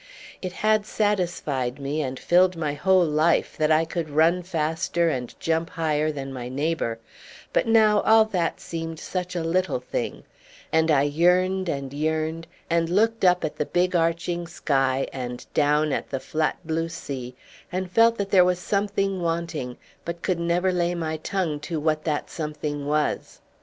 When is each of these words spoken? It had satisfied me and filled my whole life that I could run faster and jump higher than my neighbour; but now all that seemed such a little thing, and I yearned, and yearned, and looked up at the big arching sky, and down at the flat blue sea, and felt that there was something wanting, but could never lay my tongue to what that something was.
It 0.41 0.53
had 0.65 0.87
satisfied 0.87 1.77
me 1.77 2.01
and 2.01 2.17
filled 2.17 2.55
my 2.57 2.73
whole 2.73 3.05
life 3.05 3.55
that 3.57 3.69
I 3.71 3.85
could 3.85 4.09
run 4.09 4.41
faster 4.41 5.09
and 5.11 5.39
jump 5.39 5.69
higher 5.69 6.11
than 6.11 6.33
my 6.33 6.49
neighbour; 6.49 6.97
but 7.53 7.67
now 7.67 7.99
all 8.01 8.25
that 8.25 8.59
seemed 8.59 8.99
such 8.99 9.35
a 9.35 9.43
little 9.43 9.79
thing, 9.79 10.23
and 10.71 10.89
I 10.89 11.03
yearned, 11.03 11.69
and 11.69 11.93
yearned, 11.93 12.47
and 12.67 12.89
looked 12.89 13.23
up 13.23 13.45
at 13.45 13.57
the 13.57 13.65
big 13.67 13.95
arching 13.95 14.47
sky, 14.47 15.05
and 15.13 15.45
down 15.53 15.93
at 15.93 16.09
the 16.09 16.19
flat 16.19 16.57
blue 16.65 16.89
sea, 16.89 17.35
and 17.71 17.91
felt 17.91 18.17
that 18.17 18.31
there 18.31 18.43
was 18.43 18.57
something 18.57 19.21
wanting, 19.21 19.77
but 20.03 20.23
could 20.23 20.39
never 20.39 20.71
lay 20.71 20.95
my 20.95 21.17
tongue 21.17 21.59
to 21.59 21.79
what 21.79 22.05
that 22.05 22.27
something 22.31 22.87
was. 22.87 23.39